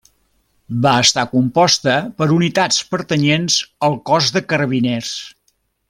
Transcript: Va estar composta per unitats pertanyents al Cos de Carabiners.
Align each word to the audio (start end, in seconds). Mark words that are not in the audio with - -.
Va 0.85 0.93
estar 1.01 1.25
composta 1.33 1.97
per 2.21 2.29
unitats 2.37 2.81
pertanyents 2.95 3.59
al 3.89 3.99
Cos 4.13 4.33
de 4.39 4.45
Carabiners. 4.55 5.15